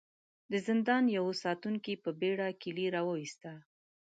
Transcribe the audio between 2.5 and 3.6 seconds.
کيلې را وايسته.